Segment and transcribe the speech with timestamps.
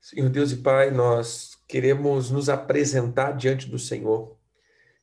[0.00, 4.34] Senhor Deus e Pai, nós queremos nos apresentar diante do Senhor,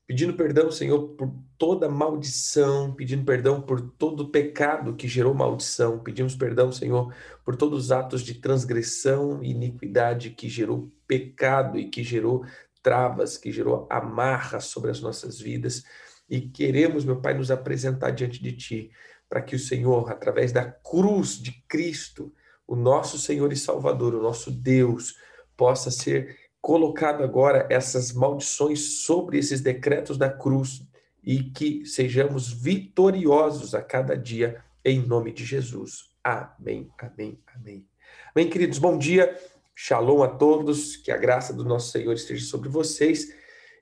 [0.07, 6.35] pedindo perdão, Senhor, por toda maldição, pedindo perdão por todo pecado que gerou maldição, pedimos
[6.35, 7.13] perdão, Senhor,
[7.45, 12.43] por todos os atos de transgressão e iniquidade que gerou pecado e que gerou
[12.81, 15.83] travas, que gerou amarras sobre as nossas vidas.
[16.27, 18.91] E queremos, meu Pai, nos apresentar diante de Ti,
[19.29, 22.33] para que o Senhor, através da cruz de Cristo,
[22.67, 25.15] o nosso Senhor e Salvador, o nosso Deus,
[25.55, 30.85] possa ser colocado agora essas maldições sobre esses decretos da cruz
[31.23, 36.09] e que sejamos vitoriosos a cada dia, em nome de Jesus.
[36.23, 37.87] Amém, amém, amém.
[38.35, 39.37] Amém, queridos, bom dia,
[39.73, 43.33] shalom a todos, que a graça do nosso Senhor esteja sobre vocês.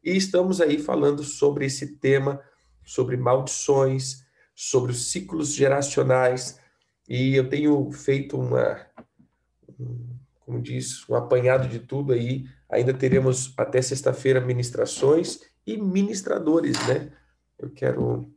[0.03, 2.39] E estamos aí falando sobre esse tema,
[2.83, 6.59] sobre maldições, sobre os ciclos geracionais,
[7.07, 8.85] e eu tenho feito uma,
[10.39, 12.45] como diz, um apanhado de tudo aí.
[12.69, 17.11] Ainda teremos até sexta-feira ministrações e ministradores, né?
[17.59, 18.29] Eu quero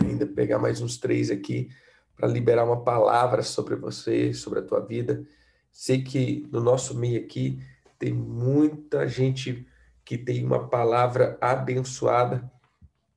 [0.00, 1.68] ainda pegar mais uns três aqui
[2.16, 5.24] para liberar uma palavra sobre você, sobre a tua vida.
[5.72, 7.62] Sei que no nosso meio aqui
[7.98, 9.66] tem muita gente
[10.04, 12.50] que tem uma palavra abençoada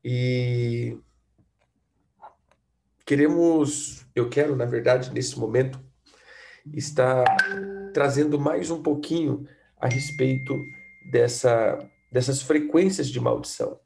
[0.03, 0.97] e
[3.05, 5.79] queremos, eu quero, na verdade, nesse momento,
[6.73, 7.23] estar
[7.93, 9.45] trazendo mais um pouquinho
[9.79, 10.57] a respeito
[11.11, 11.77] dessa,
[12.11, 13.79] dessas frequências de maldição.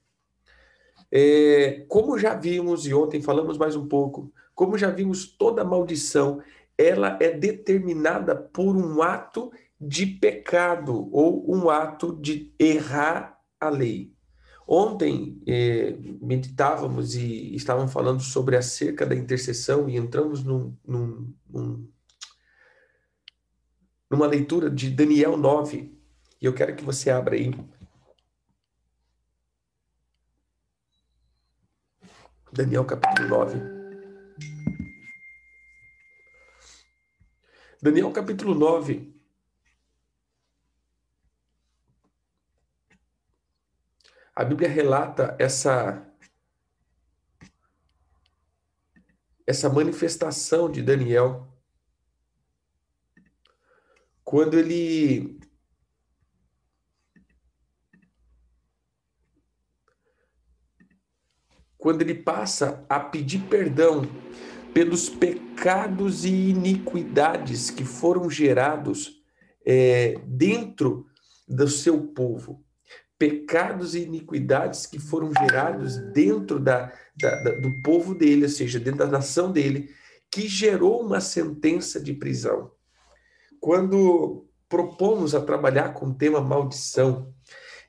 [1.12, 6.42] É, como já vimos, e ontem falamos mais um pouco, como já vimos, toda maldição
[6.78, 14.17] ela é determinada por um ato de pecado ou um ato de errar a lei.
[14.68, 21.34] Ontem eh, meditávamos e estávamos falando sobre a cerca da intercessão e entramos num, num,
[21.50, 21.90] num,
[24.10, 25.98] numa leitura de Daniel 9.
[26.42, 27.54] E eu quero que você abra aí.
[32.52, 33.62] Daniel capítulo 9.
[37.82, 39.17] Daniel capítulo 9
[44.38, 46.06] A Bíblia relata essa
[49.48, 51.48] essa manifestação de Daniel
[54.24, 55.40] quando ele
[61.76, 64.04] quando ele passa a pedir perdão
[64.72, 69.20] pelos pecados e iniquidades que foram gerados
[69.66, 71.10] é, dentro
[71.48, 72.67] do seu povo
[73.18, 78.80] pecados e iniquidades que foram gerados dentro da, da, da, do povo dele, ou seja,
[78.80, 79.90] dentro da nação dele,
[80.32, 82.72] que gerou uma sentença de prisão.
[83.60, 87.34] Quando propomos a trabalhar com o tema maldição,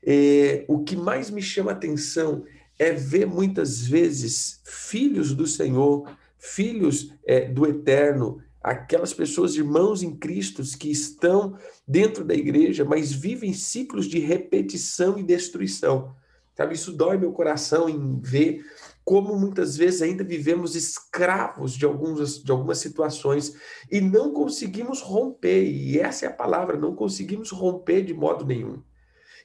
[0.03, 2.43] é, o que mais me chama atenção
[2.77, 10.15] é ver muitas vezes filhos do Senhor, filhos é, do Eterno, aquelas pessoas, irmãos em
[10.15, 16.15] Cristo, que estão dentro da igreja, mas vivem ciclos de repetição e destruição.
[16.55, 18.65] Sabe, isso dói meu coração em ver
[19.09, 23.55] como muitas vezes ainda vivemos escravos de, alguns, de algumas situações
[23.89, 28.83] e não conseguimos romper, e essa é a palavra, não conseguimos romper de modo nenhum.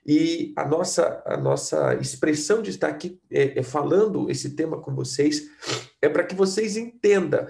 [0.06, 4.94] E a nossa, a nossa expressão de estar aqui é, é falando esse tema com
[4.94, 5.48] vocês
[6.02, 7.46] é para que vocês entendam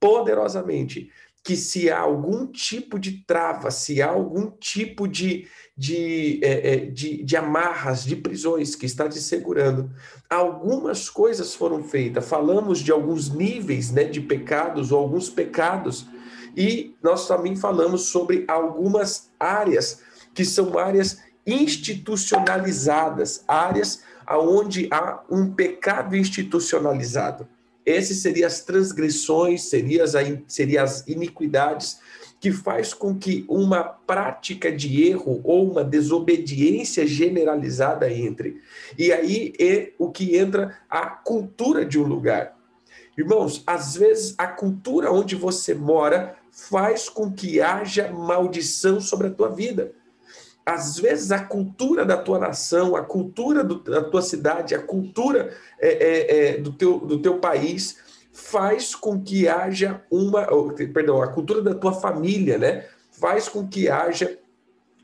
[0.00, 1.10] poderosamente
[1.42, 6.76] que se há algum tipo de trava, se há algum tipo de, de, é, é,
[6.76, 9.90] de, de, amarras, de prisões que está te segurando,
[10.28, 12.28] algumas coisas foram feitas.
[12.28, 16.06] Falamos de alguns níveis né, de pecados ou alguns pecados,
[16.54, 20.02] e nós também falamos sobre algumas áreas
[20.34, 27.48] que são áreas institucionalizadas, áreas onde há um pecado institucionalizado.
[27.88, 30.12] Esses seriam as transgressões, seriam as,
[30.46, 31.98] seriam as iniquidades
[32.38, 38.60] que faz com que uma prática de erro ou uma desobediência generalizada entre.
[38.96, 42.54] E aí é o que entra a cultura de um lugar.
[43.16, 49.30] Irmãos, às vezes a cultura onde você mora faz com que haja maldição sobre a
[49.30, 49.94] tua vida
[50.68, 55.56] às vezes a cultura da tua nação, a cultura do, da tua cidade, a cultura
[55.80, 57.96] é, é, é, do, teu, do teu país
[58.34, 60.46] faz com que haja uma,
[60.92, 62.86] perdão, a cultura da tua família, né?
[63.10, 64.38] Faz com que haja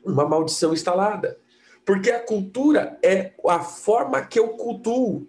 [0.05, 1.35] uma maldição instalada.
[1.83, 5.27] Porque a cultura é a forma que eu cultuo.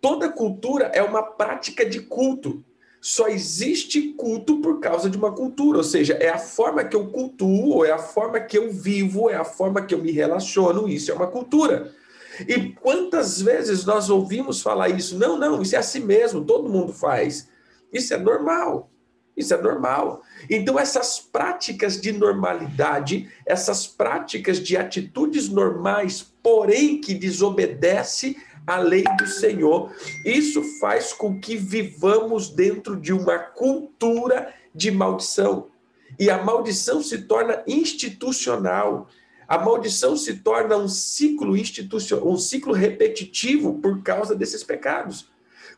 [0.00, 2.64] Toda cultura é uma prática de culto.
[3.00, 7.06] Só existe culto por causa de uma cultura, ou seja, é a forma que eu
[7.06, 11.10] cultuo, é a forma que eu vivo, é a forma que eu me relaciono, isso
[11.10, 11.92] é uma cultura.
[12.46, 15.18] E quantas vezes nós ouvimos falar isso?
[15.18, 17.48] Não, não, isso é assim mesmo, todo mundo faz.
[17.92, 18.90] Isso é normal.
[19.36, 20.22] Isso é normal.
[20.50, 28.36] Então, essas práticas de normalidade, essas práticas de atitudes normais, porém que desobedece
[28.68, 29.90] à lei do Senhor,
[30.26, 35.68] isso faz com que vivamos dentro de uma cultura de maldição.
[36.18, 39.08] E a maldição se torna institucional.
[39.48, 45.30] A maldição se torna um ciclo institucional, um ciclo repetitivo por causa desses pecados.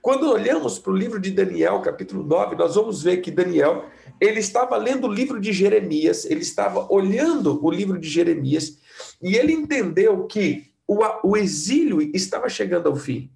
[0.02, 3.84] Quando olhamos para o livro de Daniel, capítulo 9, nós vamos ver que Daniel,
[4.20, 8.78] ele estava lendo o livro de Jeremias, ele estava olhando o livro de Jeremias,
[9.22, 13.30] e ele entendeu que o, o exílio estava chegando ao fim.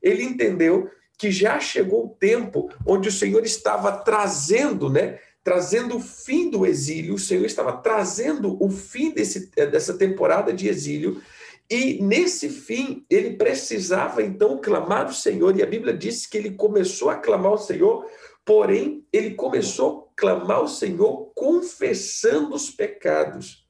[0.00, 6.00] Ele entendeu que já chegou o tempo onde o Senhor estava trazendo, né, trazendo o
[6.00, 11.20] fim do exílio, o Senhor estava trazendo o fim desse, dessa temporada de exílio,
[11.68, 16.52] e nesse fim ele precisava então clamar o Senhor, e a Bíblia diz que ele
[16.52, 18.06] começou a clamar o Senhor,
[18.44, 23.66] porém ele começou a clamar o Senhor confessando os pecados.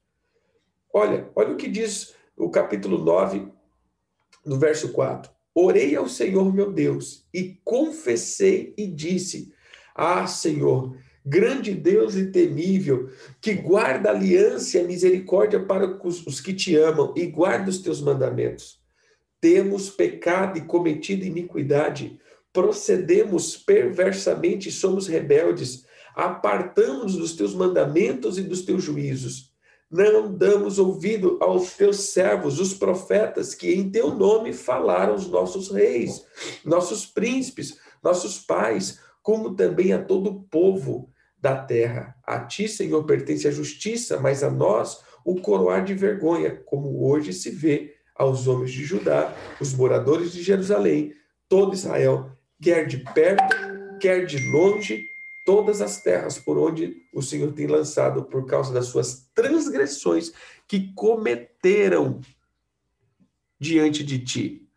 [0.92, 3.46] Olha, olha o que diz o capítulo 9,
[4.44, 5.31] no verso 4.
[5.54, 9.52] Orei ao Senhor meu Deus e confessei e disse:
[9.94, 13.10] Ah, Senhor, grande Deus e temível,
[13.40, 18.81] que guarda aliança e misericórdia para os que te amam e guarda os teus mandamentos.
[19.40, 22.19] Temos pecado e cometido iniquidade,
[22.52, 25.84] procedemos perversamente e somos rebeldes,
[26.14, 29.50] apartamos dos teus mandamentos e dos teus juízos.
[29.90, 35.70] Não damos ouvido aos teus servos, os profetas, que em teu nome falaram os nossos
[35.70, 36.25] reis,
[36.64, 42.14] nossos príncipes, nossos pais, como também a todo o povo da terra.
[42.25, 47.32] A ti, Senhor, pertence a justiça, mas a nós o coroar de vergonha, como hoje
[47.32, 51.12] se vê aos homens de Judá, os moradores de Jerusalém,
[51.48, 52.31] todo Israel,
[52.62, 53.56] quer de perto,
[53.98, 55.10] quer de longe,
[55.50, 60.32] todas as terras por onde o Senhor tem lançado por causa das suas transgressões
[60.69, 62.20] que cometeram
[63.58, 64.69] diante de ti.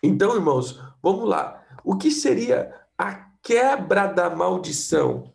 [0.00, 1.66] Então, irmãos, vamos lá.
[1.82, 3.12] O que seria a
[3.42, 5.32] quebra da maldição.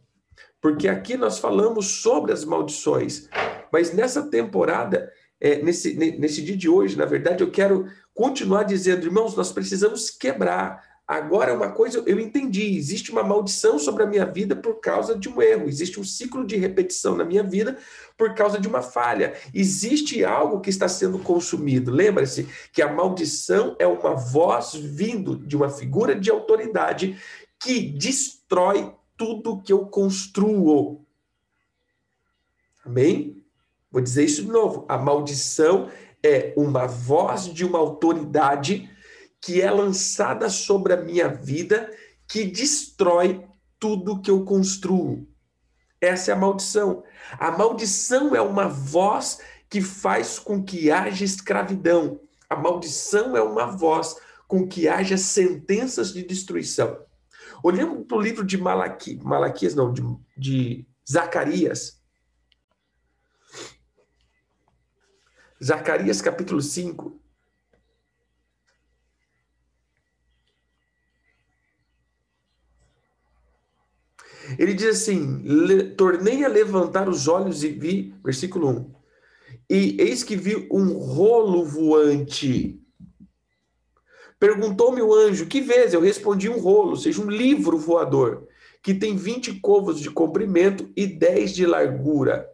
[0.62, 3.28] Porque aqui nós falamos sobre as maldições,
[3.70, 9.08] mas nessa temporada, é, nesse, nesse dia de hoje, na verdade, eu quero continuar dizendo,
[9.08, 10.82] irmãos, nós precisamos quebrar.
[11.08, 15.30] Agora, uma coisa eu entendi: existe uma maldição sobre a minha vida por causa de
[15.30, 17.78] um erro, existe um ciclo de repetição na minha vida
[18.18, 19.36] por causa de uma falha.
[19.54, 21.92] Existe algo que está sendo consumido.
[21.92, 27.20] Lembra-se que a maldição é uma voz vindo de uma figura de autoridade
[27.60, 31.06] que destrói tudo que eu construo.
[32.84, 33.44] Amém?
[33.92, 34.86] Vou dizer isso de novo.
[34.88, 35.90] A maldição
[36.24, 38.90] é uma voz de uma autoridade
[39.46, 41.96] que é lançada sobre a minha vida
[42.28, 43.48] que destrói
[43.80, 45.28] tudo que eu construo.
[46.02, 47.04] Essa é a maldição.
[47.34, 49.40] A maldição é uma voz
[49.70, 52.20] que faz com que haja escravidão.
[52.50, 54.16] A maldição é uma voz
[54.48, 57.06] com que haja sentenças de destruição.
[57.64, 60.02] Olhando para o livro de Malaqui, Malaquias, não, de,
[60.36, 62.02] de Zacarias.
[65.64, 67.25] Zacarias capítulo 5.
[74.58, 75.44] Ele diz assim:
[75.98, 78.96] tornei a levantar os olhos e vi, versículo 1.
[79.70, 82.80] E eis que vi um rolo voante
[84.40, 85.94] Perguntou-me o anjo, que vês?
[85.94, 88.48] Eu respondi um rolo, seja, um livro voador,
[88.84, 92.50] que tem 20 covos de comprimento e 10 de largura.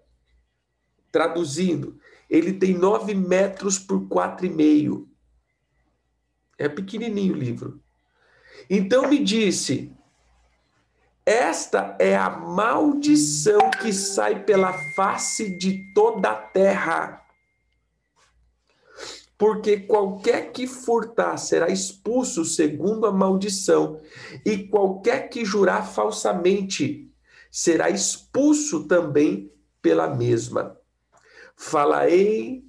[1.11, 5.07] Traduzindo, ele tem 9 metros por 4,5.
[6.57, 7.81] É pequenininho o livro.
[8.69, 9.91] Então me disse,
[11.25, 17.21] esta é a maldição que sai pela face de toda a terra
[19.41, 23.99] porque qualquer que furtar será expulso segundo a maldição,
[24.45, 27.11] e qualquer que jurar falsamente
[27.49, 29.51] será expulso também
[29.81, 30.77] pela mesma.
[31.55, 32.63] Falarei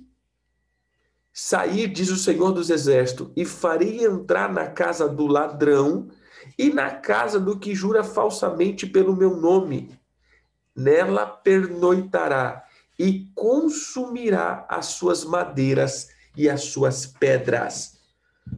[1.31, 6.09] sair, diz o Senhor dos Exércitos, e farei entrar na casa do ladrão
[6.59, 9.91] e na casa do que jura falsamente pelo meu nome.
[10.75, 12.65] Nela pernoitará
[12.99, 17.99] e consumirá as suas madeiras e as suas pedras.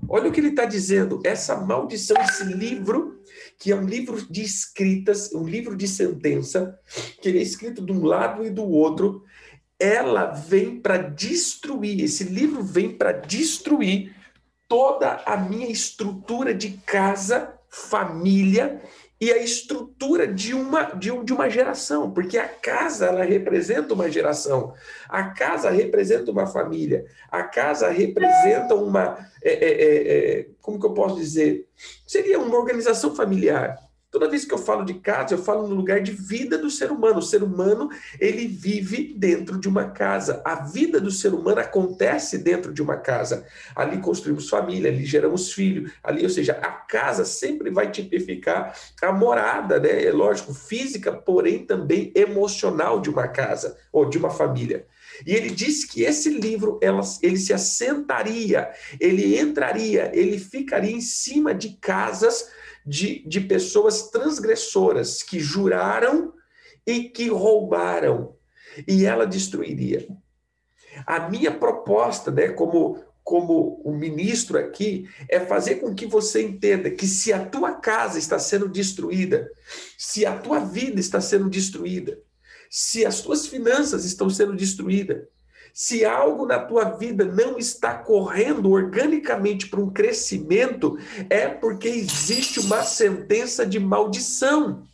[0.09, 1.21] Olha o que ele está dizendo.
[1.25, 3.15] Essa maldição, esse livro
[3.59, 6.79] que é um livro de escritas, um livro de sentença,
[7.21, 9.25] que ele é escrito de um lado e do outro,
[9.79, 14.15] ela vem para destruir, esse livro vem para destruir
[14.69, 18.81] toda a minha estrutura de casa, família
[19.21, 24.09] e a estrutura de uma, de, de uma geração, porque a casa ela representa uma
[24.09, 24.73] geração,
[25.09, 29.19] a casa representa uma família, a casa representa uma.
[29.43, 31.67] É, é, é, é como que eu posso dizer?
[32.07, 33.77] Seria uma organização familiar.
[34.15, 36.93] Toda vez que eu falo de casa, eu falo no lugar de vida do ser
[36.93, 37.19] humano.
[37.19, 37.91] O ser humano,
[38.21, 40.41] ele vive dentro de uma casa.
[40.45, 43.45] A vida do ser humano acontece dentro de uma casa.
[43.75, 49.11] Ali construímos família, ali geramos filho, ali, ou seja, a casa sempre vai tipificar a
[49.11, 50.05] morada, né?
[50.05, 54.87] É lógico, física, porém também emocional de uma casa ou de uma família.
[55.27, 56.79] E ele diz que esse livro
[57.21, 62.49] ele se assentaria, ele entraria, ele ficaria em cima de casas
[62.85, 66.33] de, de pessoas transgressoras que juraram
[66.87, 68.37] e que roubaram,
[68.87, 70.07] e ela destruiria.
[71.07, 76.91] A minha proposta, né, como como o ministro aqui, é fazer com que você entenda
[76.91, 79.51] que se a tua casa está sendo destruída,
[79.97, 82.21] se a tua vida está sendo destruída,
[82.69, 85.27] se as tuas finanças estão sendo destruídas,
[85.75, 90.97] se algo na tua vida não está correndo organicamente para um crescimento,
[91.29, 94.87] é porque existe uma sentença de maldição.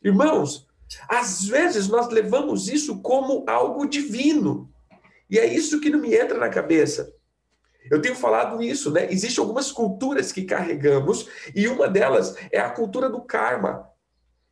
[0.00, 0.68] Irmãos,
[1.08, 4.70] às vezes nós levamos isso como algo divino.
[5.28, 7.12] E é isso que não me entra na cabeça.
[7.90, 9.12] Eu tenho falado isso, né?
[9.12, 13.90] Existem algumas culturas que carregamos, e uma delas é a cultura do karma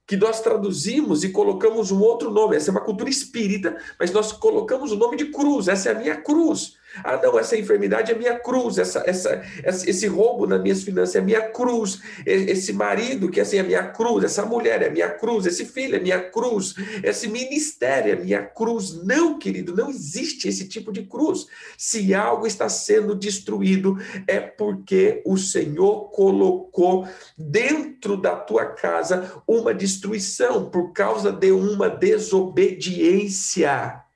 [0.08, 2.56] que nós traduzimos e colocamos um outro nome.
[2.56, 5.68] Essa é uma cultura espírita, mas nós colocamos o nome de cruz.
[5.68, 6.78] Essa é a minha cruz.
[7.04, 11.20] Ah, não, essa enfermidade é minha cruz, essa, essa, esse roubo nas minhas finanças é
[11.20, 15.64] minha cruz, esse marido que assim é minha cruz, essa mulher é minha cruz, esse
[15.64, 19.02] filho é minha cruz, esse ministério é minha cruz.
[19.04, 21.46] Não, querido, não existe esse tipo de cruz.
[21.76, 29.74] Se algo está sendo destruído, é porque o Senhor colocou dentro da tua casa uma
[29.74, 34.07] destruição por causa de uma desobediência.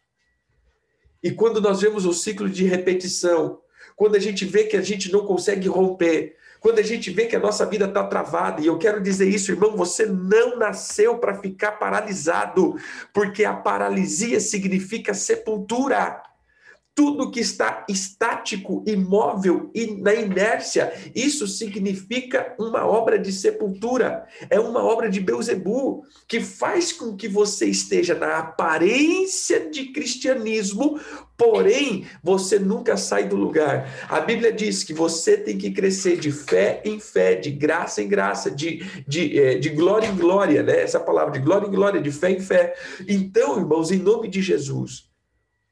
[1.23, 3.61] E quando nós vemos o ciclo de repetição,
[3.95, 7.35] quando a gente vê que a gente não consegue romper, quando a gente vê que
[7.35, 11.35] a nossa vida está travada, e eu quero dizer isso, irmão, você não nasceu para
[11.35, 12.77] ficar paralisado,
[13.13, 16.23] porque a paralisia significa sepultura
[16.95, 24.61] tudo que está estático, imóvel e na inércia, isso significa uma obra de sepultura, é
[24.61, 31.01] uma obra de Beuzebu, que faz com que você esteja na aparência de cristianismo,
[31.37, 34.07] porém você nunca sai do lugar.
[34.09, 38.09] A Bíblia diz que você tem que crescer de fé em fé, de graça em
[38.09, 40.83] graça, de, de, é, de glória em glória, né?
[40.83, 42.75] Essa palavra de glória em glória, de fé em fé.
[43.09, 45.12] Então, irmãos, em nome de Jesus,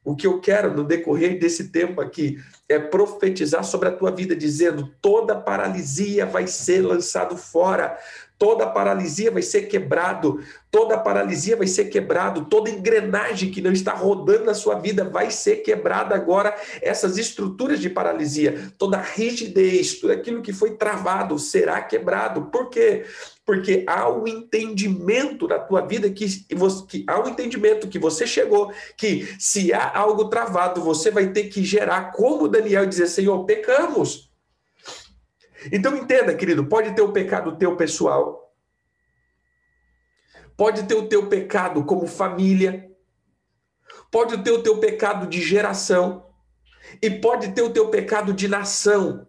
[0.03, 4.35] o que eu quero no decorrer desse tempo aqui é profetizar sobre a tua vida,
[4.35, 7.97] dizendo: toda paralisia vai ser lançado fora,
[8.41, 13.93] toda paralisia vai ser quebrado, toda paralisia vai ser quebrado, toda engrenagem que não está
[13.93, 20.13] rodando na sua vida vai ser quebrada agora, essas estruturas de paralisia, toda rigidez, tudo
[20.13, 22.45] aquilo que foi travado será quebrado.
[22.45, 23.05] Por quê?
[23.45, 26.25] Porque há um entendimento na tua vida que,
[26.87, 31.43] que há um entendimento que você chegou, que se há algo travado, você vai ter
[31.43, 34.30] que gerar como Daniel dizer, Senhor, pecamos.
[35.69, 38.55] Então entenda, querido, pode ter o pecado teu pessoal,
[40.55, 42.89] pode ter o teu pecado como família,
[44.09, 46.25] pode ter o teu pecado de geração
[47.01, 49.27] e pode ter o teu pecado de nação.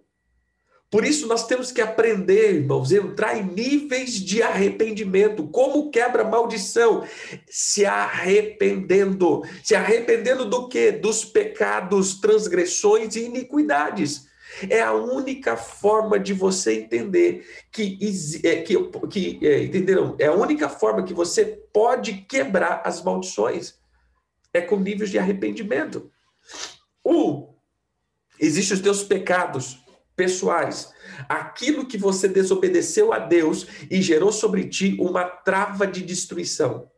[0.91, 5.49] Por isso nós temos que aprender, irmãos, entrar em níveis de arrependimento.
[5.49, 7.03] Como quebra maldição?
[7.49, 9.43] Se arrependendo.
[9.65, 10.93] Se arrependendo do quê?
[10.93, 14.27] Dos pecados, transgressões e iniquidades.
[14.69, 17.99] É a única forma de você entender que,
[18.45, 18.77] é, que,
[19.11, 20.17] que é, entenderam?
[20.19, 23.75] É a única forma que você pode quebrar as maldições.
[24.53, 26.11] É com níveis de arrependimento.
[27.05, 27.55] Um,
[28.39, 29.83] existem os teus pecados
[30.15, 30.93] pessoais.
[31.29, 36.91] Aquilo que você desobedeceu a Deus e gerou sobre ti uma trava de destruição.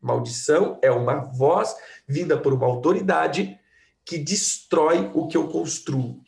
[0.00, 1.74] Maldição é uma voz
[2.08, 3.56] vinda por uma autoridade
[4.04, 6.20] que destrói o que eu construo.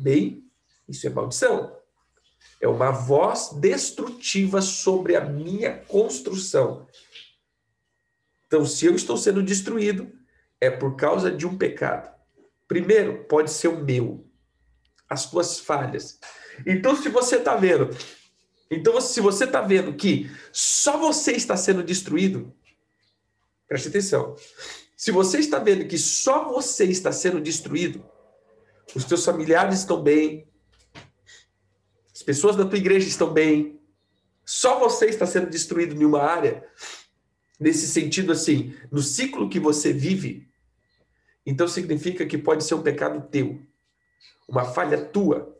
[0.00, 0.50] Amém?
[0.88, 1.76] Isso é maldição.
[2.58, 6.86] É uma voz destrutiva sobre a minha construção.
[8.46, 10.10] Então, se eu estou sendo destruído,
[10.60, 12.10] é por causa de um pecado.
[12.66, 14.26] Primeiro, pode ser o meu,
[15.08, 16.18] as tuas falhas.
[16.66, 17.90] Então, se você está vendo
[18.70, 22.54] Então, se você está vendo que só você está sendo destruído,
[23.66, 24.36] preste atenção.
[24.96, 28.04] Se você está vendo que só você está sendo destruído,
[28.94, 30.46] os teus familiares estão bem,
[32.14, 33.80] as pessoas da tua igreja estão bem,
[34.44, 36.66] só você está sendo destruído em uma área,
[37.58, 40.50] nesse sentido assim, no ciclo que você vive,
[41.46, 43.60] então significa que pode ser um pecado teu,
[44.48, 45.56] uma falha tua.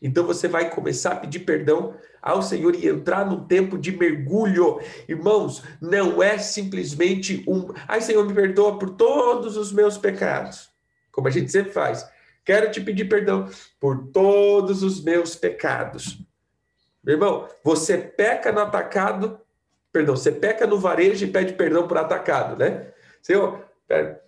[0.00, 4.80] Então você vai começar a pedir perdão ao Senhor e entrar num tempo de mergulho.
[5.08, 10.68] Irmãos, não é simplesmente um, ai Senhor, me perdoa por todos os meus pecados,
[11.10, 12.06] como a gente sempre faz.
[12.46, 13.50] Quero te pedir perdão
[13.80, 16.16] por todos os meus pecados.
[17.02, 19.40] Meu irmão, você peca no atacado,
[19.92, 22.92] perdão, você peca no varejo e pede perdão por atacado, né?
[23.20, 23.64] Senhor,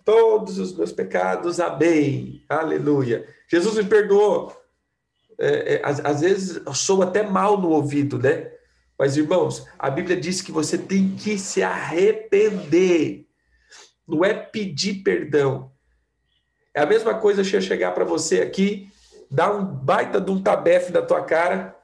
[0.03, 3.25] todos os meus pecados, amém, aleluia.
[3.47, 4.53] Jesus me perdoou.
[5.37, 8.51] É, é, às, às vezes sou até mal no ouvido, né?
[8.97, 13.25] Mas, irmãos, a Bíblia diz que você tem que se arrepender.
[14.05, 15.71] Não é pedir perdão.
[16.79, 18.87] É a mesma coisa se eu chegar para você aqui,
[19.29, 21.75] dar um baita de um tabefe na tua cara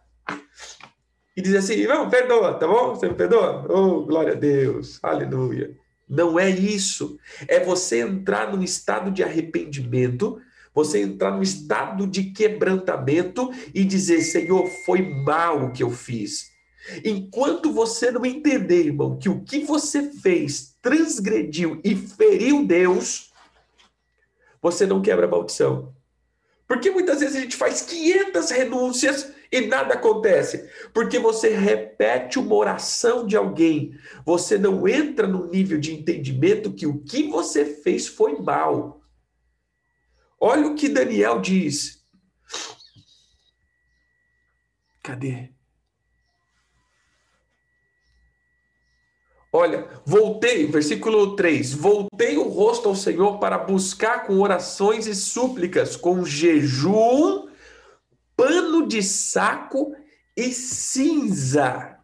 [1.36, 2.96] e dizer assim: não, perdoa, tá bom?
[2.96, 3.66] Você me perdoa?
[3.68, 5.76] Oh, glória a Deus, aleluia.
[6.08, 7.20] Não é isso.
[7.46, 10.40] É você entrar num estado de arrependimento,
[10.74, 16.52] você entrar num estado de quebrantamento e dizer: Senhor, foi mal o que eu fiz.
[17.04, 23.35] Enquanto você não entender, irmão, que o que você fez transgrediu e feriu Deus,
[24.66, 25.96] você não quebra a maldição.
[26.68, 30.68] Porque muitas vezes a gente faz 500 renúncias e nada acontece.
[30.92, 33.96] Porque você repete uma oração de alguém,
[34.26, 39.04] você não entra no nível de entendimento que o que você fez foi mal.
[40.42, 42.04] Olha o que Daniel diz.
[45.04, 45.55] Cadê?
[49.56, 55.96] Olha, voltei, versículo 3: voltei o rosto ao Senhor para buscar com orações e súplicas,
[55.96, 57.48] com jejum,
[58.36, 59.96] pano de saco
[60.36, 61.98] e cinza.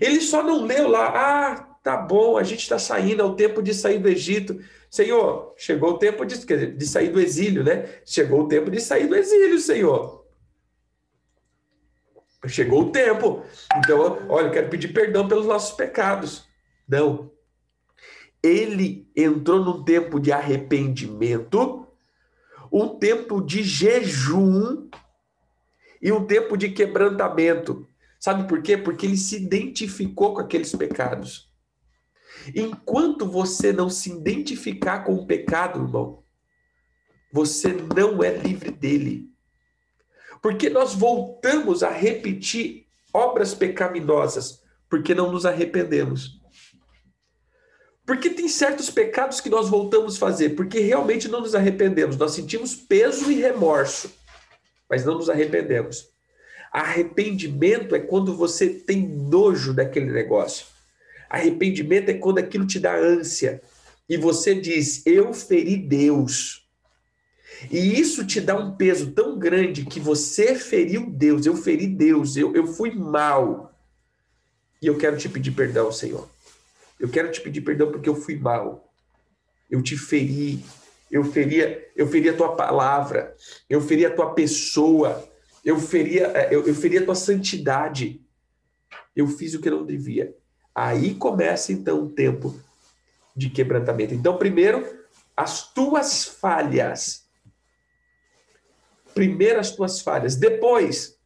[0.00, 3.60] Ele só não leu lá, ah, tá bom, a gente está saindo, é o tempo
[3.60, 4.60] de sair do Egito.
[4.88, 6.36] Senhor, chegou o tempo de,
[6.68, 7.88] de sair do exílio, né?
[8.06, 10.23] Chegou o tempo de sair do exílio, Senhor.
[12.48, 13.44] Chegou o tempo.
[13.76, 16.46] Então, olha, eu quero pedir perdão pelos nossos pecados.
[16.88, 17.30] Não.
[18.42, 21.86] Ele entrou num tempo de arrependimento,
[22.70, 24.88] um tempo de jejum
[26.02, 27.86] e um tempo de quebrantamento.
[28.20, 28.76] Sabe por quê?
[28.76, 31.50] Porque ele se identificou com aqueles pecados.
[32.54, 36.22] Enquanto você não se identificar com o pecado, irmão,
[37.32, 39.33] você não é livre dele.
[40.44, 46.38] Porque nós voltamos a repetir obras pecaminosas porque não nos arrependemos.
[48.04, 52.18] Porque tem certos pecados que nós voltamos a fazer porque realmente não nos arrependemos.
[52.18, 54.12] Nós sentimos peso e remorso,
[54.86, 56.10] mas não nos arrependemos.
[56.70, 60.66] Arrependimento é quando você tem nojo daquele negócio.
[61.30, 63.62] Arrependimento é quando aquilo te dá ânsia
[64.06, 66.63] e você diz: Eu feri Deus.
[67.70, 72.36] E isso te dá um peso tão grande que você feriu Deus, eu feri Deus,
[72.36, 73.72] eu, eu fui mal.
[74.80, 76.28] E eu quero te pedir perdão, Senhor.
[76.98, 78.92] Eu quero te pedir perdão porque eu fui mal.
[79.70, 80.64] Eu te feri.
[81.10, 83.34] Eu feria, eu feri a tua palavra.
[83.68, 85.26] Eu feri a tua pessoa.
[85.64, 88.20] Eu feria, eu, eu feri a tua santidade.
[89.16, 90.34] Eu fiz o que não devia.
[90.74, 92.58] Aí começa então o tempo
[93.34, 94.14] de quebrantamento.
[94.14, 94.84] Então, primeiro,
[95.36, 97.23] as tuas falhas
[99.14, 101.16] Primeiro as tuas falhas, depois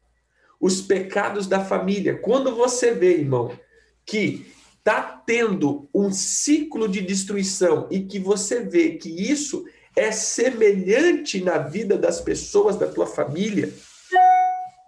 [0.60, 2.18] os pecados da família.
[2.18, 3.56] Quando você vê, irmão,
[4.04, 4.46] que
[4.78, 11.58] está tendo um ciclo de destruição e que você vê que isso é semelhante na
[11.58, 13.72] vida das pessoas da tua família,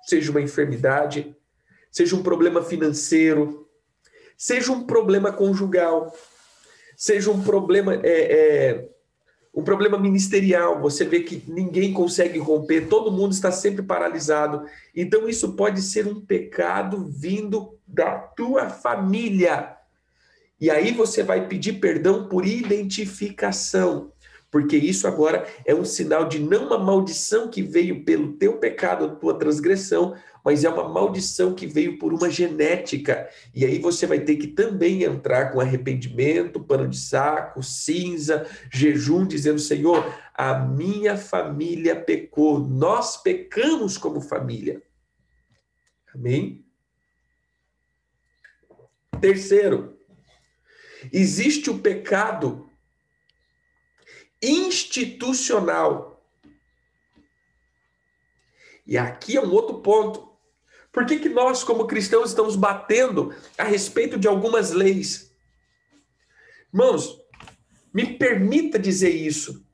[0.03, 1.35] seja uma enfermidade,
[1.91, 3.69] seja um problema financeiro,
[4.37, 6.15] seja um problema conjugal,
[6.97, 8.89] seja um problema é, é,
[9.53, 14.65] um problema ministerial, você vê que ninguém consegue romper, todo mundo está sempre paralisado.
[14.95, 19.77] Então, isso pode ser um pecado vindo da tua família.
[20.61, 24.13] E aí você vai pedir perdão por identificação,
[24.51, 29.17] porque isso agora é um sinal de não uma maldição que veio pelo teu pecado,
[29.17, 33.29] tua transgressão, mas é uma maldição que veio por uma genética.
[33.55, 39.27] E aí você vai ter que também entrar com arrependimento, pano de saco, cinza, jejum,
[39.27, 44.83] dizendo: Senhor, a minha família pecou, nós pecamos como família.
[46.15, 46.65] Amém?
[49.21, 49.99] Terceiro,
[51.13, 52.71] existe o pecado
[54.43, 56.25] institucional.
[58.87, 60.30] E aqui é um outro ponto.
[60.93, 65.33] Por que, que nós, como cristãos, estamos batendo a respeito de algumas leis?
[66.73, 67.21] Irmãos,
[67.93, 69.65] me permita dizer isso.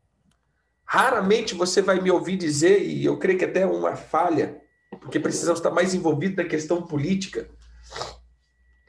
[0.85, 4.61] Raramente você vai me ouvir dizer, e eu creio que até é uma falha,
[5.01, 7.49] porque precisamos estar mais envolvidos na questão política.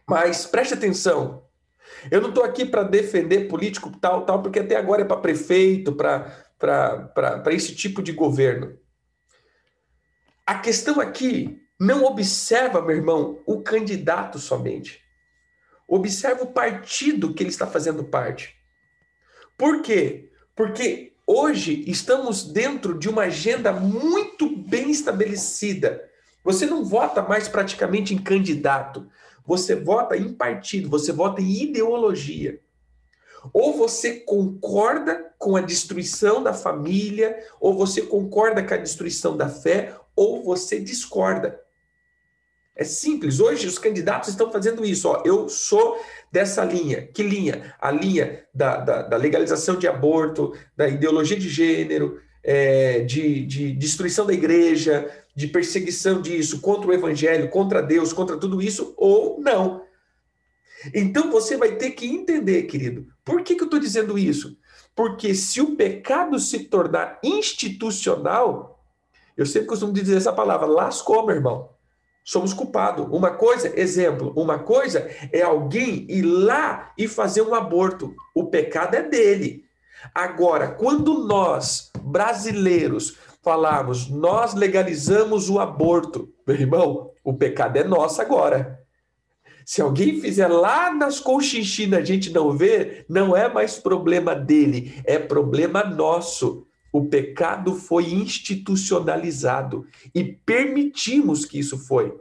[0.08, 1.46] Mas preste atenção.
[2.12, 5.94] Eu não estou aqui para defender político tal, tal, porque até agora é para prefeito,
[5.94, 8.78] para esse tipo de governo.
[10.46, 15.02] A questão aqui não observa, meu irmão, o candidato somente.
[15.88, 18.56] Observa o partido que ele está fazendo parte.
[19.58, 20.32] Por quê?
[20.56, 26.04] Porque hoje estamos dentro de uma agenda muito bem estabelecida.
[26.44, 29.08] Você não vota mais praticamente em candidato,
[29.46, 32.60] você vota em partido, você vota em ideologia.
[33.54, 39.48] Ou você concorda com a destruição da família, ou você concorda com a destruição da
[39.48, 41.67] fé, ou você discorda.
[42.78, 43.40] É simples.
[43.40, 45.10] Hoje os candidatos estão fazendo isso.
[45.10, 46.00] Ó, eu sou
[46.32, 47.02] dessa linha.
[47.08, 47.74] Que linha?
[47.82, 53.72] A linha da, da, da legalização de aborto, da ideologia de gênero, é, de, de
[53.74, 59.42] destruição da igreja, de perseguição disso, contra o evangelho, contra Deus, contra tudo isso, ou
[59.42, 59.84] não.
[60.94, 64.56] Então você vai ter que entender, querido, por que, que eu estou dizendo isso?
[64.96, 68.84] Porque se o pecado se tornar institucional,
[69.36, 71.76] eu sempre costumo dizer essa palavra, lascou, meu irmão
[72.28, 73.08] somos culpados.
[73.10, 78.14] Uma coisa, exemplo, uma coisa é alguém ir lá e fazer um aborto.
[78.36, 79.64] O pecado é dele.
[80.14, 88.22] Agora, quando nós, brasileiros, falarmos, nós legalizamos o aborto, meu irmão, o pecado é nosso
[88.22, 88.78] agora.
[89.66, 95.02] Se alguém fizer lá nas conchinchinas a gente não vê, não é mais problema dele,
[95.06, 96.67] é problema nosso.
[96.98, 102.12] O pecado foi institucionalizado e permitimos que isso foi.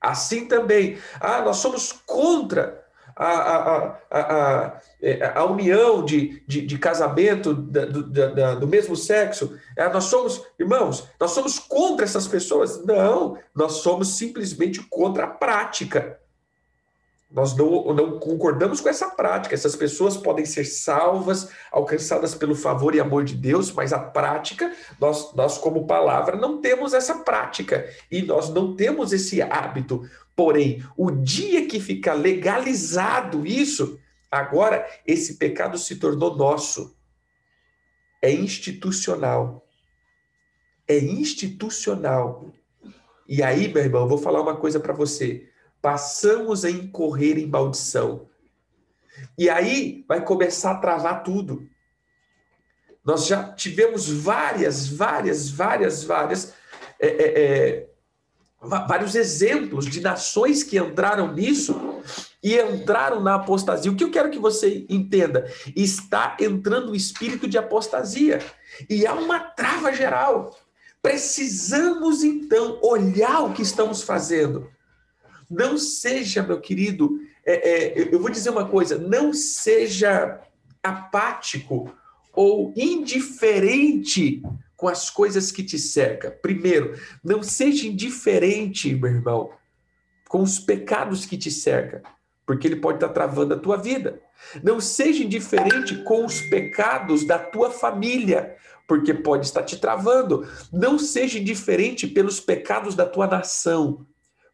[0.00, 2.80] Assim também, ah, nós somos contra
[3.16, 8.94] a, a, a, a, a união de, de, de casamento da, do, da, do mesmo
[8.94, 9.58] sexo.
[9.76, 12.84] Ah, nós somos, irmãos, nós somos contra essas pessoas?
[12.84, 16.20] Não, nós somos simplesmente contra a prática.
[17.30, 19.54] Nós não, não, concordamos com essa prática.
[19.54, 24.74] Essas pessoas podem ser salvas, alcançadas pelo favor e amor de Deus, mas a prática,
[25.00, 30.02] nós, nós como palavra, não temos essa prática e nós não temos esse hábito.
[30.34, 36.96] Porém, o dia que fica legalizado isso, agora esse pecado se tornou nosso.
[38.20, 39.68] É institucional.
[40.88, 42.50] É institucional.
[43.28, 45.49] E aí, meu irmão, eu vou falar uma coisa para você
[45.80, 48.28] passamos a incorrer em maldição.
[49.38, 51.68] E aí vai começar a travar tudo.
[53.04, 56.54] Nós já tivemos várias, várias, várias, várias,
[56.98, 57.88] é, é, é,
[58.60, 62.02] vários exemplos de nações que entraram nisso
[62.42, 63.90] e entraram na apostasia.
[63.90, 65.50] O que eu quero que você entenda?
[65.74, 68.38] Está entrando o espírito de apostasia
[68.88, 70.56] e há uma trava geral.
[71.02, 74.68] Precisamos então olhar o que estamos fazendo.
[75.50, 80.40] Não seja, meu querido, é, é, eu vou dizer uma coisa: não seja
[80.82, 81.92] apático
[82.32, 84.42] ou indiferente
[84.76, 86.32] com as coisas que te cercam.
[86.40, 89.50] Primeiro, não seja indiferente, meu irmão,
[90.28, 92.00] com os pecados que te cercam,
[92.46, 94.20] porque ele pode estar travando a tua vida.
[94.62, 98.56] Não seja indiferente com os pecados da tua família,
[98.88, 100.48] porque pode estar te travando.
[100.72, 104.06] Não seja indiferente pelos pecados da tua nação,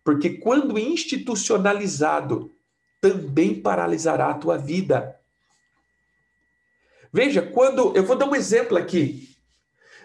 [0.07, 2.55] porque quando institucionalizado,
[3.01, 5.19] também paralisará a tua vida.
[7.13, 7.93] Veja, quando.
[7.97, 9.37] Eu vou dar um exemplo aqui.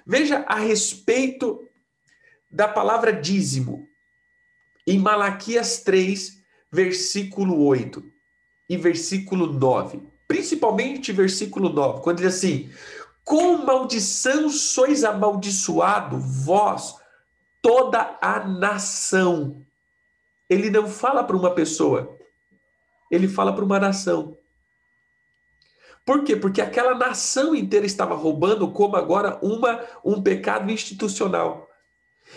[0.03, 1.63] Veja a respeito
[2.49, 3.87] da palavra dízimo.
[4.87, 8.03] Em Malaquias 3, versículo 8
[8.71, 10.01] e versículo 9.
[10.27, 12.71] Principalmente versículo 9, quando diz assim:
[13.23, 16.95] Com maldição sois amaldiçoado, vós,
[17.61, 19.63] toda a nação
[20.51, 22.13] ele não fala para uma pessoa,
[23.09, 24.37] ele fala para uma nação.
[26.05, 26.35] Por quê?
[26.35, 31.69] Porque aquela nação inteira estava roubando, como agora uma um pecado institucional.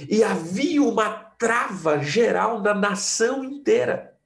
[0.09, 4.16] E havia uma trava geral na nação inteira.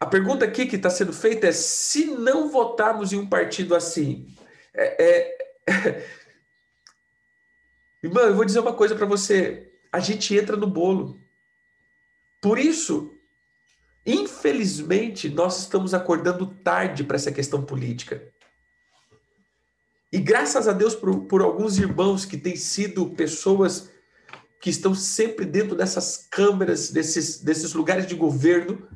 [0.00, 4.26] A pergunta aqui que está sendo feita é: se não votarmos em um partido assim,
[4.74, 5.36] É,
[5.68, 6.14] é...
[8.04, 9.72] Irmão, eu vou dizer uma coisa para você.
[9.90, 11.18] A gente entra no bolo.
[12.42, 13.10] Por isso,
[14.04, 18.30] infelizmente, nós estamos acordando tarde para essa questão política.
[20.12, 23.90] E graças a Deus por, por alguns irmãos que têm sido pessoas
[24.60, 28.86] que estão sempre dentro dessas câmeras, desses, desses lugares de governo,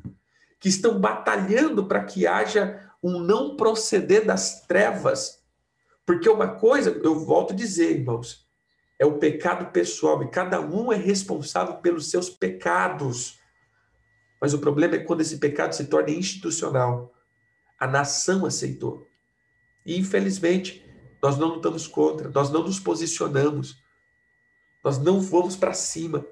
[0.59, 5.39] que estão batalhando para que haja um não proceder das trevas.
[6.05, 8.47] Porque uma coisa, eu volto a dizer, irmãos,
[8.99, 13.39] é o pecado pessoal e cada um é responsável pelos seus pecados.
[14.41, 17.13] Mas o problema é quando esse pecado se torna institucional.
[17.79, 19.07] A nação aceitou.
[19.85, 20.85] E infelizmente,
[21.23, 23.81] nós não lutamos contra, nós não nos posicionamos.
[24.83, 26.25] Nós não vamos para cima.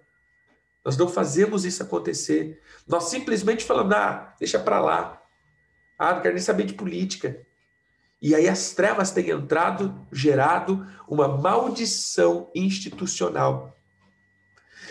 [0.84, 2.62] Nós não fazemos isso acontecer.
[2.86, 5.22] Nós simplesmente falamos: "Ah, deixa para lá.
[5.98, 7.47] Ah, não quero nem saber de política".
[8.22, 13.76] E aí as trevas têm entrado, gerado uma maldição institucional.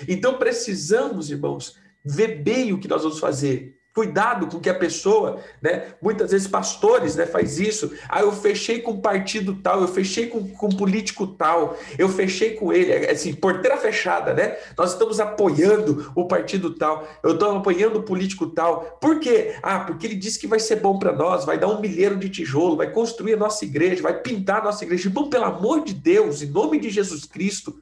[0.09, 3.76] Então precisamos, irmãos, ver bem o que nós vamos fazer.
[3.97, 5.95] Cuidado com que a pessoa, né?
[6.03, 7.95] Muitas vezes pastores, né, faz isso.
[8.11, 12.75] Ah, eu fechei com partido tal, eu fechei com, com político tal, eu fechei com
[12.75, 14.55] ele, é, assim, porteira fechada, né?
[14.77, 18.99] Nós estamos apoiando o partido tal, eu estou apoiando o político tal.
[19.01, 19.57] Por quê?
[19.63, 22.29] Ah, porque ele disse que vai ser bom para nós, vai dar um milheiro de
[22.29, 25.09] tijolo, vai construir a nossa igreja, vai pintar a nossa igreja.
[25.09, 27.81] Irmão, pelo amor de Deus, em nome de Jesus Cristo,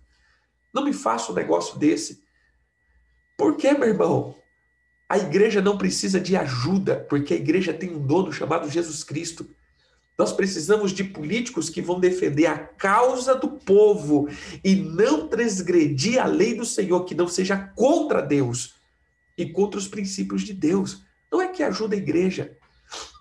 [0.72, 2.22] não me faça um negócio desse.
[3.36, 4.43] Por quê, meu irmão?
[5.08, 9.48] A igreja não precisa de ajuda, porque a igreja tem um dono chamado Jesus Cristo.
[10.16, 14.28] Nós precisamos de políticos que vão defender a causa do povo
[14.62, 18.76] e não transgredir a lei do Senhor, que não seja contra Deus
[19.36, 21.02] e contra os princípios de Deus.
[21.30, 22.56] Não é que ajuda a igreja,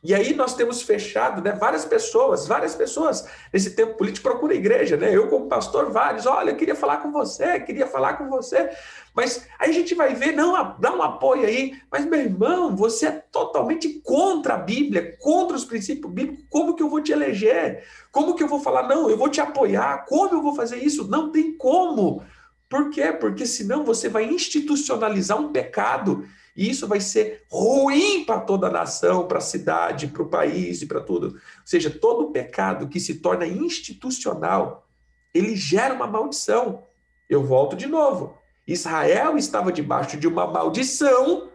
[0.04, 4.98] e aí nós temos fechado, né, várias pessoas, várias pessoas nesse tempo político procuram igreja,
[4.98, 5.16] né?
[5.16, 8.70] Eu como pastor, vários, olha, eu queria falar com você, queria falar com você.
[9.16, 13.06] Mas aí a gente vai ver, não, dá um apoio aí, mas meu irmão, você
[13.06, 17.86] é totalmente contra a Bíblia, contra os princípios bíblicos, como que eu vou te eleger?
[18.12, 21.08] Como que eu vou falar, não, eu vou te apoiar, como eu vou fazer isso?
[21.08, 22.22] Não tem como.
[22.68, 23.14] Por quê?
[23.14, 28.72] Porque senão você vai institucionalizar um pecado e isso vai ser ruim para toda a
[28.72, 31.28] nação, para a cidade, para o país e para tudo.
[31.28, 34.88] Ou seja, todo pecado que se torna institucional,
[35.34, 36.84] ele gera uma maldição.
[37.28, 38.38] Eu volto de novo.
[38.68, 41.50] Israel estava debaixo de uma maldição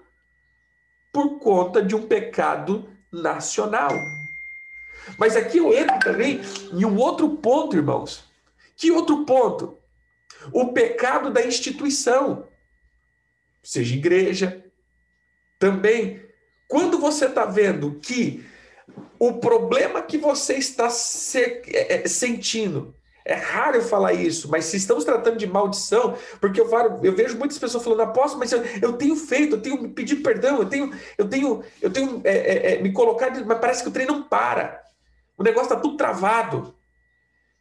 [1.12, 3.92] por conta de um pecado nacional.
[5.16, 6.40] Mas aqui eu entro também
[6.72, 8.24] em um outro ponto, irmãos.
[8.76, 9.78] Que outro ponto?
[10.52, 12.46] O pecado da instituição,
[13.62, 14.64] seja igreja,
[15.58, 16.20] também,
[16.68, 18.44] quando você está vendo que
[19.18, 22.94] o problema que você está se, é, é, sentindo,
[23.24, 26.70] é raro eu falar isso, mas se estamos tratando de maldição, porque eu,
[27.02, 30.58] eu vejo muitas pessoas falando, apóstolo, mas eu, eu, tenho feito, eu tenho pedido perdão,
[30.58, 33.92] eu tenho, eu tenho, eu tenho é, é, é me colocado, mas parece que o
[33.92, 34.80] trem não para.
[35.36, 36.74] O negócio está tudo travado.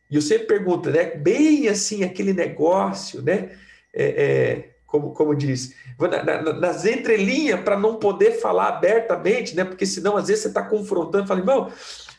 [0.10, 1.12] E sempre pergunto, né?
[1.16, 3.52] Bem assim, aquele negócio, né?
[3.94, 9.66] É, é como, como diz, na, na, nas entrelinhas, para não poder falar abertamente, né?
[9.66, 11.72] Porque senão, às vezes, você está confrontando, fala, irmão,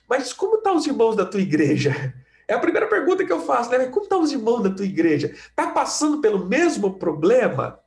[0.06, 2.14] mas como estão tá os irmãos da tua igreja?
[2.46, 3.86] É a primeira pergunta que eu faço, né?
[3.86, 5.32] Como estão tá os irmãos da tua igreja?
[5.32, 7.80] Está passando pelo mesmo problema?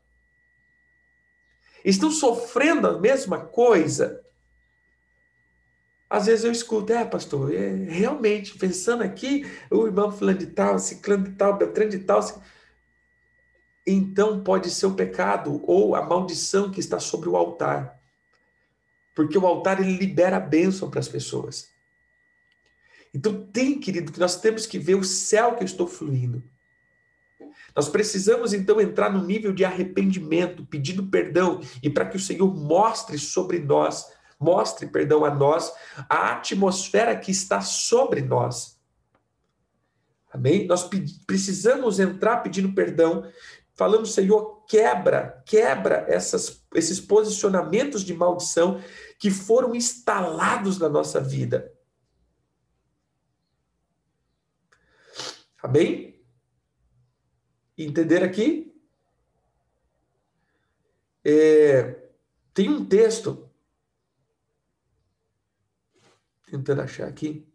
[1.85, 4.21] Estão sofrendo a mesma coisa?
[6.09, 10.77] Às vezes eu escuto, é, pastor, é, realmente, pensando aqui, o irmão fulano de tal,
[10.77, 12.45] ciclano de tal, beltrano de tal, ciclano
[13.85, 17.99] então pode ser o pecado ou a maldição que está sobre o altar.
[19.15, 21.69] Porque o altar ele libera a bênção para as pessoas.
[23.13, 26.43] Então tem, querido, que nós temos que ver o céu que eu estou fluindo.
[27.75, 32.53] Nós precisamos então entrar no nível de arrependimento, pedindo perdão e para que o Senhor
[32.53, 34.05] mostre sobre nós,
[34.39, 35.71] mostre, perdão, a nós
[36.09, 38.79] a atmosfera que está sobre nós.
[40.31, 40.65] Amém?
[40.65, 40.89] Nós
[41.25, 43.29] precisamos entrar pedindo perdão
[43.81, 48.79] falando, Senhor, quebra, quebra essas, esses posicionamentos de maldição
[49.17, 51.75] que foram instalados na nossa vida.
[55.63, 56.23] Amém?
[57.75, 58.71] Entender aqui?
[61.25, 62.07] É,
[62.53, 63.49] tem um texto,
[66.45, 67.50] tentando achar aqui.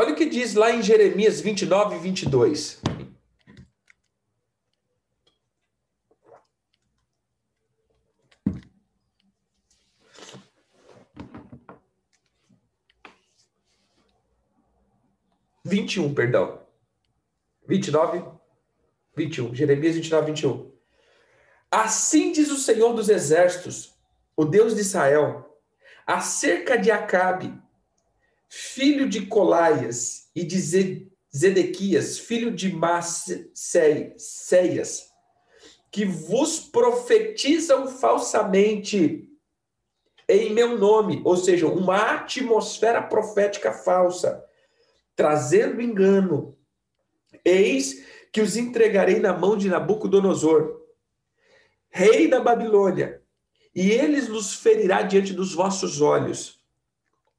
[0.00, 2.80] Olha o que diz lá em Jeremias 29, 22.
[15.62, 16.62] Vinte e um, perdão.
[17.68, 18.24] Vinte e nove,
[19.14, 19.54] vinte e um.
[19.54, 20.72] Jeremias vinte e nove, vinte e um.
[21.70, 23.94] Assim diz o Senhor dos Exércitos,
[24.34, 25.60] o Deus de Israel,
[26.06, 27.52] acerca de Acabe,
[28.50, 30.58] filho de Colaias, e de
[31.34, 33.48] Zedequias, filho de Maceias,
[35.90, 39.28] que vos profetizam falsamente
[40.28, 44.44] em meu nome, ou seja, uma atmosfera profética falsa,
[45.16, 46.56] trazendo engano.
[47.44, 50.80] Eis que os entregarei na mão de Nabucodonosor,
[51.88, 53.20] rei da Babilônia,
[53.74, 56.59] e eles nos ferirá diante dos vossos olhos.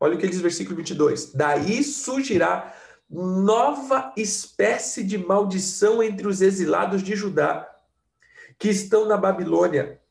[0.03, 1.31] Olha o que diz versículo 22.
[1.33, 2.73] Daí surgirá
[3.07, 7.69] nova espécie de maldição entre os exilados de Judá,
[8.57, 10.01] que estão na Babilônia.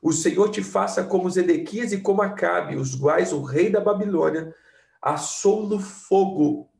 [0.00, 4.54] O Senhor te faça como Zedequias e como Acabe, os quais o rei da Babilônia
[5.02, 6.70] assou no fogo.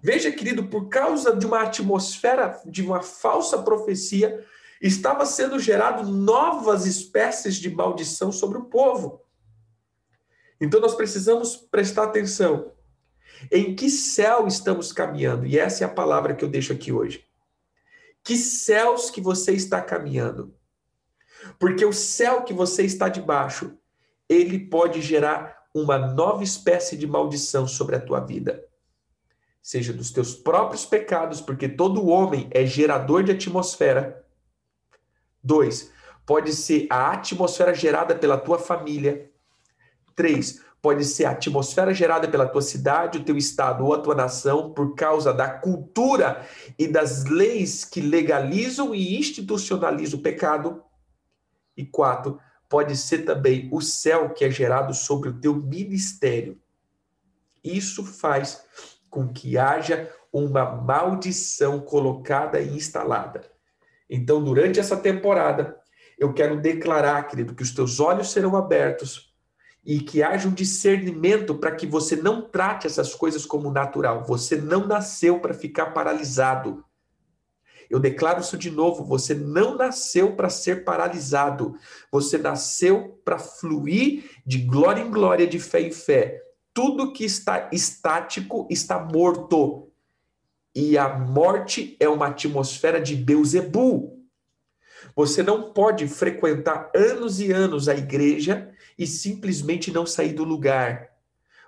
[0.00, 4.42] Veja, querido, por causa de uma atmosfera, de uma falsa profecia,
[4.80, 9.20] estava sendo gerado novas espécies de maldição sobre o povo.
[10.62, 12.70] Então nós precisamos prestar atenção.
[13.50, 15.44] Em que céu estamos caminhando?
[15.44, 17.26] E essa é a palavra que eu deixo aqui hoje.
[18.22, 20.54] Que céus que você está caminhando?
[21.58, 23.76] Porque o céu que você está debaixo,
[24.28, 28.64] ele pode gerar uma nova espécie de maldição sobre a tua vida.
[29.60, 34.24] Seja dos teus próprios pecados, porque todo homem é gerador de atmosfera.
[35.42, 35.90] Dois,
[36.24, 39.31] pode ser a atmosfera gerada pela tua família.
[40.14, 44.16] Três, pode ser a atmosfera gerada pela tua cidade, o teu estado ou a tua
[44.16, 46.44] nação por causa da cultura
[46.76, 50.82] e das leis que legalizam e institucionalizam o pecado.
[51.76, 56.60] E quatro, pode ser também o céu que é gerado sobre o teu ministério.
[57.62, 58.64] Isso faz
[59.08, 63.42] com que haja uma maldição colocada e instalada.
[64.10, 65.76] Então, durante essa temporada,
[66.18, 69.31] eu quero declarar, querido, que os teus olhos serão abertos
[69.84, 74.24] e que haja um discernimento para que você não trate essas coisas como natural.
[74.24, 76.84] Você não nasceu para ficar paralisado.
[77.90, 81.74] Eu declaro isso de novo: você não nasceu para ser paralisado.
[82.10, 86.40] Você nasceu para fluir de glória em glória, de fé em fé.
[86.72, 89.88] Tudo que está estático está morto.
[90.74, 94.22] E a morte é uma atmosfera de Beuzebu.
[95.14, 101.10] Você não pode frequentar anos e anos a igreja e simplesmente não sair do lugar.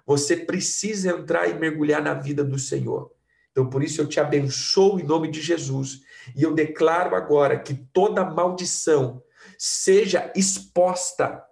[0.06, 3.10] Você precisa entrar e mergulhar na vida do Senhor.
[3.50, 6.00] Então, por isso eu te abençoo em nome de Jesus.
[6.34, 9.22] E eu declaro agora que toda maldição
[9.56, 11.42] seja exposta.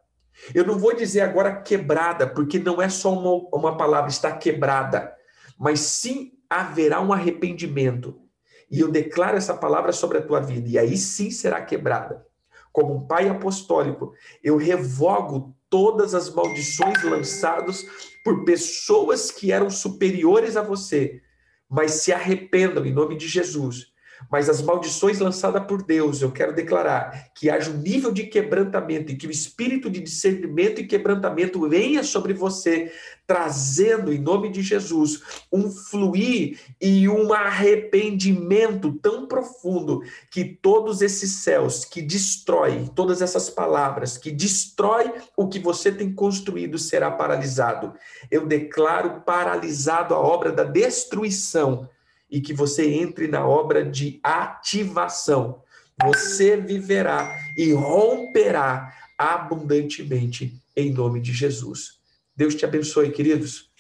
[0.55, 5.15] Eu não vou dizer agora quebrada, porque não é só uma, uma palavra, está quebrada,
[5.57, 8.21] mas sim haverá um arrependimento.
[8.69, 12.27] E eu declaro essa palavra sobre a tua vida, e aí sim será quebrada.
[12.73, 17.87] Como um pai apostólico, eu revogo todas as maldições lançadas
[18.23, 21.23] por pessoas que eram superiores a você,
[21.67, 23.92] mas se arrependam em nome de Jesus
[24.31, 29.13] mas as maldições lançadas por Deus, eu quero declarar que haja um nível de quebrantamento
[29.13, 32.93] e que o espírito de discernimento e quebrantamento venha sobre você,
[33.27, 41.31] trazendo, em nome de Jesus, um fluir e um arrependimento tão profundo que todos esses
[41.37, 47.95] céus que destrói, todas essas palavras que destrói o que você tem construído será paralisado.
[48.31, 51.89] Eu declaro paralisado a obra da destruição
[52.33, 55.63] e que você entre na obra de ativação.
[56.03, 61.99] Você viverá e romperá abundantemente em nome de Jesus.
[62.35, 63.71] Deus te abençoe, queridos.